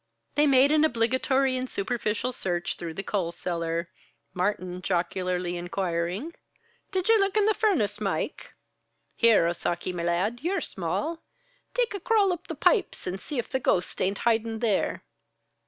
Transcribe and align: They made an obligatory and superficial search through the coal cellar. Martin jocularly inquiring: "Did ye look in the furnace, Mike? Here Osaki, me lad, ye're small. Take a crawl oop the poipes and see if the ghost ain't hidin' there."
They 0.33 0.47
made 0.47 0.71
an 0.71 0.83
obligatory 0.83 1.55
and 1.55 1.69
superficial 1.69 2.31
search 2.31 2.75
through 2.77 2.95
the 2.95 3.03
coal 3.03 3.31
cellar. 3.31 3.87
Martin 4.33 4.81
jocularly 4.81 5.57
inquiring: 5.57 6.33
"Did 6.91 7.07
ye 7.07 7.19
look 7.19 7.37
in 7.37 7.45
the 7.45 7.53
furnace, 7.53 8.01
Mike? 8.01 8.55
Here 9.15 9.45
Osaki, 9.47 9.93
me 9.93 10.03
lad, 10.03 10.39
ye're 10.41 10.59
small. 10.59 11.21
Take 11.75 11.93
a 11.93 11.99
crawl 11.99 12.33
oop 12.33 12.47
the 12.47 12.55
poipes 12.55 13.05
and 13.05 13.21
see 13.21 13.37
if 13.37 13.47
the 13.49 13.59
ghost 13.59 14.01
ain't 14.01 14.21
hidin' 14.25 14.57
there." 14.57 15.03